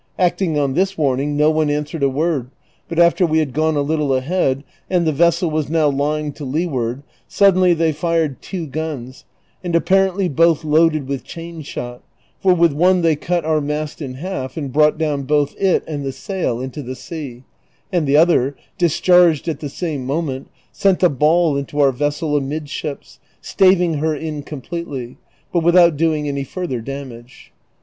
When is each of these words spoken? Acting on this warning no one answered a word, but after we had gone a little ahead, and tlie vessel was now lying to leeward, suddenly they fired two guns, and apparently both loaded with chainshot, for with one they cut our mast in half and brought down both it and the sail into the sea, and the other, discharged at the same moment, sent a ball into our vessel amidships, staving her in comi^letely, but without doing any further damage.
Acting 0.17 0.57
on 0.57 0.73
this 0.73 0.97
warning 0.97 1.37
no 1.37 1.51
one 1.51 1.69
answered 1.69 2.01
a 2.01 2.09
word, 2.09 2.49
but 2.89 2.97
after 2.97 3.23
we 3.23 3.37
had 3.37 3.53
gone 3.53 3.75
a 3.77 3.83
little 3.83 4.15
ahead, 4.15 4.63
and 4.89 5.05
tlie 5.05 5.13
vessel 5.13 5.51
was 5.51 5.69
now 5.69 5.87
lying 5.89 6.33
to 6.33 6.43
leeward, 6.43 7.03
suddenly 7.27 7.75
they 7.75 7.91
fired 7.91 8.41
two 8.41 8.65
guns, 8.65 9.25
and 9.63 9.75
apparently 9.75 10.27
both 10.27 10.63
loaded 10.63 11.07
with 11.07 11.23
chainshot, 11.23 11.99
for 12.39 12.51
with 12.55 12.73
one 12.73 13.03
they 13.03 13.15
cut 13.15 13.45
our 13.45 13.61
mast 13.61 14.01
in 14.01 14.15
half 14.15 14.57
and 14.57 14.73
brought 14.73 14.97
down 14.97 15.21
both 15.21 15.53
it 15.61 15.83
and 15.87 16.03
the 16.03 16.11
sail 16.11 16.59
into 16.59 16.81
the 16.81 16.95
sea, 16.95 17.43
and 17.93 18.07
the 18.07 18.17
other, 18.17 18.55
discharged 18.79 19.47
at 19.47 19.59
the 19.59 19.69
same 19.69 20.03
moment, 20.03 20.47
sent 20.71 21.03
a 21.03 21.09
ball 21.09 21.55
into 21.55 21.79
our 21.79 21.91
vessel 21.91 22.35
amidships, 22.35 23.19
staving 23.39 23.99
her 23.99 24.15
in 24.15 24.41
comi^letely, 24.41 25.17
but 25.53 25.61
without 25.61 25.95
doing 25.95 26.27
any 26.27 26.43
further 26.43 26.81
damage. 26.81 27.53